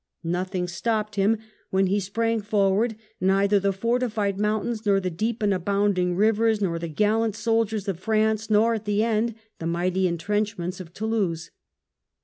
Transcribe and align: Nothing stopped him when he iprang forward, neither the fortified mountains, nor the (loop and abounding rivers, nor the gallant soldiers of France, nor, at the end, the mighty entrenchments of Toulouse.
Nothing 0.23 0.67
stopped 0.67 1.13
him 1.15 1.37
when 1.69 1.85
he 1.85 1.99
iprang 1.99 2.43
forward, 2.43 2.95
neither 3.19 3.59
the 3.59 3.71
fortified 3.71 4.39
mountains, 4.39 4.83
nor 4.83 4.99
the 4.99 5.11
(loop 5.11 5.43
and 5.43 5.53
abounding 5.53 6.15
rivers, 6.15 6.59
nor 6.59 6.79
the 6.79 6.87
gallant 6.87 7.35
soldiers 7.35 7.87
of 7.87 7.99
France, 7.99 8.49
nor, 8.49 8.73
at 8.73 8.85
the 8.85 9.03
end, 9.03 9.35
the 9.59 9.67
mighty 9.67 10.07
entrenchments 10.07 10.79
of 10.79 10.91
Toulouse. 10.91 11.51